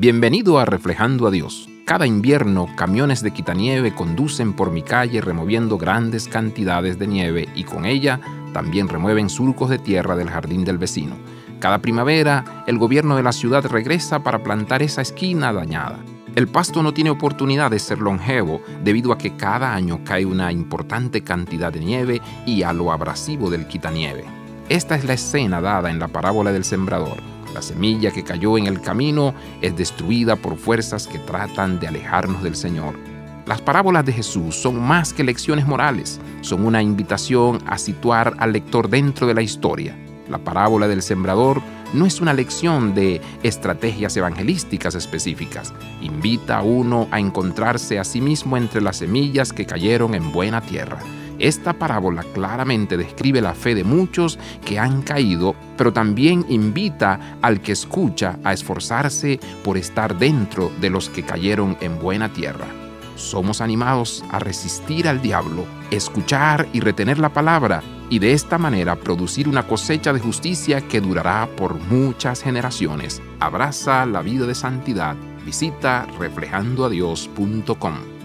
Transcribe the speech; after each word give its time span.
Bienvenido 0.00 0.58
a 0.58 0.64
Reflejando 0.64 1.26
a 1.26 1.30
Dios. 1.30 1.68
Cada 1.84 2.06
invierno, 2.06 2.70
camiones 2.74 3.22
de 3.22 3.32
quitanieve 3.32 3.94
conducen 3.94 4.54
por 4.54 4.70
mi 4.70 4.80
calle 4.80 5.20
removiendo 5.20 5.76
grandes 5.76 6.26
cantidades 6.26 6.98
de 6.98 7.06
nieve 7.06 7.50
y 7.54 7.64
con 7.64 7.84
ella 7.84 8.18
también 8.54 8.88
remueven 8.88 9.28
surcos 9.28 9.68
de 9.68 9.78
tierra 9.78 10.16
del 10.16 10.30
jardín 10.30 10.64
del 10.64 10.78
vecino. 10.78 11.16
Cada 11.58 11.80
primavera, 11.80 12.64
el 12.66 12.78
gobierno 12.78 13.14
de 13.14 13.22
la 13.22 13.32
ciudad 13.32 13.66
regresa 13.66 14.22
para 14.22 14.42
plantar 14.42 14.82
esa 14.82 15.02
esquina 15.02 15.52
dañada. 15.52 15.98
El 16.34 16.48
pasto 16.48 16.82
no 16.82 16.94
tiene 16.94 17.10
oportunidad 17.10 17.70
de 17.70 17.78
ser 17.78 17.98
longevo 17.98 18.62
debido 18.82 19.12
a 19.12 19.18
que 19.18 19.36
cada 19.36 19.74
año 19.74 20.00
cae 20.02 20.24
una 20.24 20.50
importante 20.50 21.20
cantidad 21.20 21.70
de 21.70 21.80
nieve 21.80 22.22
y 22.46 22.62
a 22.62 22.72
lo 22.72 22.90
abrasivo 22.90 23.50
del 23.50 23.68
quitanieve. 23.68 24.24
Esta 24.70 24.94
es 24.94 25.04
la 25.04 25.12
escena 25.12 25.60
dada 25.60 25.90
en 25.90 25.98
la 25.98 26.08
parábola 26.08 26.52
del 26.52 26.64
sembrador. 26.64 27.18
La 27.54 27.62
semilla 27.62 28.10
que 28.10 28.22
cayó 28.22 28.56
en 28.58 28.66
el 28.66 28.80
camino 28.80 29.34
es 29.60 29.76
destruida 29.76 30.36
por 30.36 30.56
fuerzas 30.56 31.06
que 31.06 31.18
tratan 31.18 31.80
de 31.80 31.88
alejarnos 31.88 32.42
del 32.42 32.54
Señor. 32.54 32.94
Las 33.46 33.60
parábolas 33.60 34.04
de 34.04 34.12
Jesús 34.12 34.54
son 34.54 34.80
más 34.80 35.12
que 35.12 35.24
lecciones 35.24 35.66
morales, 35.66 36.20
son 36.42 36.64
una 36.64 36.82
invitación 36.82 37.58
a 37.66 37.78
situar 37.78 38.34
al 38.38 38.52
lector 38.52 38.88
dentro 38.88 39.26
de 39.26 39.34
la 39.34 39.42
historia. 39.42 39.96
La 40.28 40.38
parábola 40.38 40.86
del 40.86 41.02
sembrador 41.02 41.60
no 41.92 42.06
es 42.06 42.20
una 42.20 42.32
lección 42.32 42.94
de 42.94 43.20
estrategias 43.42 44.16
evangelísticas 44.16 44.94
específicas. 44.94 45.74
Invita 46.00 46.58
a 46.58 46.62
uno 46.62 47.08
a 47.10 47.18
encontrarse 47.18 47.98
a 47.98 48.04
sí 48.04 48.20
mismo 48.20 48.56
entre 48.56 48.80
las 48.80 48.98
semillas 48.98 49.52
que 49.52 49.66
cayeron 49.66 50.14
en 50.14 50.30
buena 50.30 50.60
tierra 50.60 51.00
esta 51.40 51.72
parábola 51.72 52.24
claramente 52.34 52.96
describe 52.96 53.40
la 53.40 53.54
fe 53.54 53.74
de 53.74 53.84
muchos 53.84 54.38
que 54.64 54.78
han 54.78 55.02
caído, 55.02 55.54
pero 55.76 55.92
también 55.92 56.44
invita 56.48 57.38
al 57.42 57.60
que 57.60 57.72
escucha 57.72 58.38
a 58.44 58.52
esforzarse 58.52 59.40
por 59.64 59.76
estar 59.76 60.18
dentro 60.18 60.70
de 60.80 60.90
los 60.90 61.08
que 61.08 61.22
cayeron 61.22 61.76
en 61.80 61.98
buena 61.98 62.32
tierra. 62.32 62.66
Somos 63.16 63.60
animados 63.60 64.24
a 64.30 64.38
resistir 64.38 65.06
al 65.06 65.20
diablo, 65.20 65.66
escuchar 65.90 66.68
y 66.72 66.80
retener 66.80 67.18
la 67.18 67.30
palabra 67.30 67.82
y 68.08 68.18
de 68.18 68.32
esta 68.32 68.58
manera 68.58 68.96
producir 68.96 69.48
una 69.48 69.66
cosecha 69.66 70.12
de 70.12 70.20
justicia 70.20 70.80
que 70.80 71.00
durará 71.00 71.48
por 71.56 71.74
muchas 71.74 72.42
generaciones. 72.42 73.20
Abraza 73.38 74.06
la 74.06 74.22
vida 74.22 74.46
de 74.46 74.54
santidad. 74.54 75.16
Visita 75.44 76.06
reflejandoadios.com. 76.18 78.19